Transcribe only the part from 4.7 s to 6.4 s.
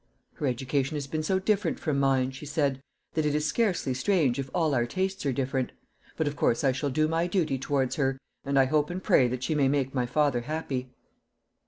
our tastes are different. But, of